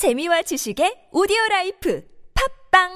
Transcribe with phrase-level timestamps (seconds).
[0.00, 2.00] 재미와 지식의 오디오 라이프
[2.72, 2.88] 팝빵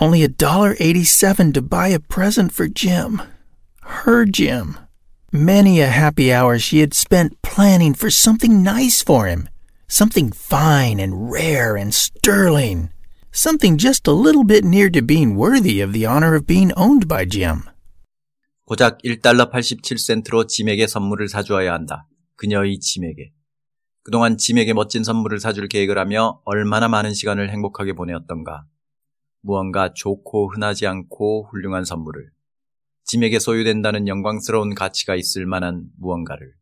[0.00, 3.22] Only a dollar eighty-seven to buy a present for Jim.
[4.02, 4.76] Her Jim.
[5.30, 9.48] Many a happy hour she had spent planning for something nice for him.
[9.86, 12.90] Something fine and rare and sterling.
[13.36, 17.08] Something just a little bit near to being worthy of the honor of being owned
[17.08, 17.62] by Jim.
[18.64, 22.06] 고작 1달러 87센트로 짐에게 선물을 사주어야 한다.
[22.36, 23.32] 그녀의 짐에게.
[24.04, 28.66] 그동안 짐에게 멋진 선물을 사줄 계획을 하며 얼마나 많은 시간을 행복하게 보내었던가.
[29.40, 32.30] 무언가 좋고 흔하지 않고 훌륭한 선물을.
[33.02, 36.54] 짐에게 소유된다는 영광스러운 가치가 있을 만한 무언가를.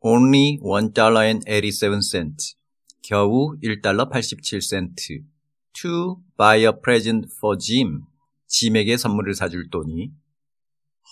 [0.00, 2.56] Only $1.87.
[3.04, 5.31] 겨우 1달러 87센트.
[5.80, 8.02] To buy a present for Jim.
[8.46, 10.12] 짐에게 선물을 사줄 돈이.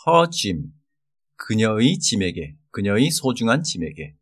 [0.07, 0.73] Her Jim.
[1.37, 2.57] 그녀의 짐에게.
[2.71, 4.15] 그녀의 소중한 짐에게.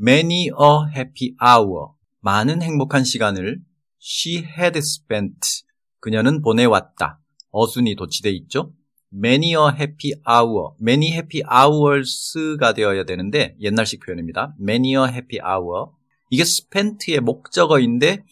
[0.00, 1.88] Many a happy hour.
[2.20, 3.60] 많은 행복한 시간을
[4.00, 5.64] she had spent.
[6.00, 7.20] 그녀는 보내왔다.
[7.50, 8.72] 어순이 도치돼 있죠?
[9.12, 10.74] Many a happy hour.
[10.80, 14.54] Many happy hours가 되어야 되는데 옛날식 표현입니다.
[14.60, 15.90] Many a happy hour.
[16.30, 18.24] 이게 spent의 목적어인데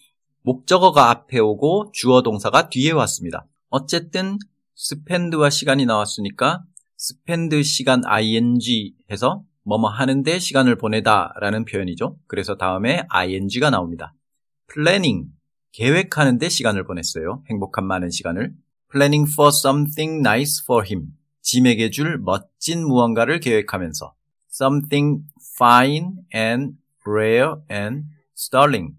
[0.47, 3.47] 목적어가 앞에 오고 주어 동사가 뒤에 왔습니다.
[3.69, 4.39] 어쨌든
[4.79, 6.63] spend와 시간이 나왔으니까
[7.01, 12.17] spend 시간 ing 해서 뭐뭐 하는데 시간을 보내다 라는 표현이죠.
[12.29, 14.15] 그래서 다음에 ing가 나옵니다.
[14.73, 15.31] planning,
[15.73, 17.43] 계획하는데 시간을 보냈어요.
[17.51, 18.55] 행복한 많은 시간을.
[18.93, 21.09] planning for something nice for him.
[21.43, 24.15] 짐에게 줄 멋진 무언가를 계획하면서
[24.53, 25.25] something
[25.57, 28.95] fine and rare and sterling.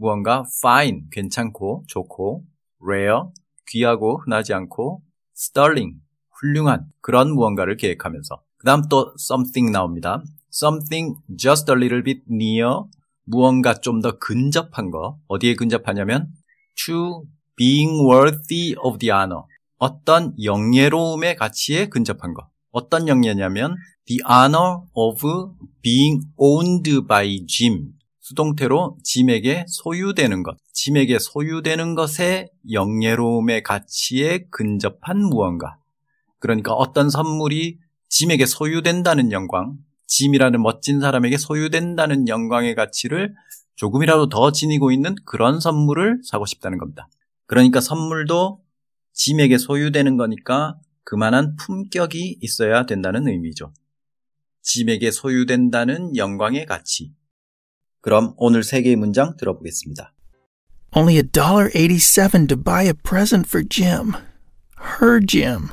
[0.00, 2.42] 무언가 fine, 괜찮고 좋고
[2.82, 3.20] rare,
[3.68, 5.02] 귀하고 흔하지 않고
[5.36, 5.98] sterling,
[6.32, 10.22] 훌륭한 그런 무언가를 계획하면서 그 다음 또 something 나옵니다.
[10.52, 12.84] something just a little bit near
[13.24, 16.32] 무언가 좀 더 근접한 거 어디에 근접하냐면
[16.86, 17.26] to
[17.56, 19.42] being worthy of the honor
[19.76, 23.76] 어떤 영예로움의 가치에 근접한 거 어떤 영예냐면
[24.06, 25.20] the honor of
[25.82, 27.92] being owned by Jim
[28.30, 35.78] 수동태로 짐에게 소유되는 것 짐에게 소유되는 것의 영예로움의 가치에 근접한 무언가
[36.38, 39.76] 그러니까 어떤 선물이 짐에게 소유된다는 영광,
[40.06, 43.34] 짐이라는 멋진 사람에게 소유된다는 영광의 가치를
[43.76, 47.08] 조금이라도 더 지니고 있는 그런 선물을 사고 싶다는 겁니다.
[47.46, 48.62] 그러니까 선물도
[49.12, 53.72] 짐에게 소유되는 거니까 그만한 품격이 있어야 된다는 의미죠.
[54.62, 57.12] 짐에게 소유된다는 영광의 가치.
[58.01, 60.13] 그럼 오늘 세 개의 문장 들어보겠습니다.
[60.95, 64.15] Only a dollar eighty-seven to buy a present for Jim.
[64.99, 65.71] Her Jim.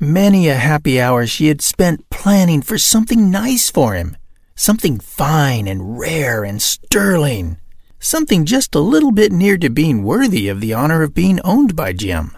[0.00, 4.16] Many a happy hour she had spent planning for something nice for him.
[4.54, 7.56] Something fine and rare and sterling.
[7.98, 11.74] Something just a little bit near to being worthy of the honor of being owned
[11.74, 12.36] by Jim.